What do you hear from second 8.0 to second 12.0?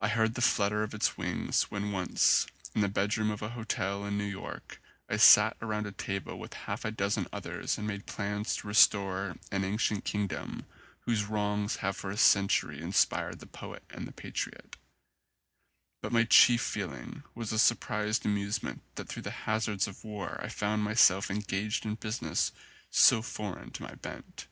plans to restore an ancient kingdom whose wrongs have